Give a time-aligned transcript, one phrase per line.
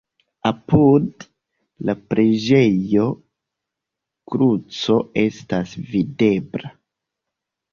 [0.49, 1.25] Apud
[1.89, 3.05] la preĝejo
[4.33, 6.75] kruco estas videbla.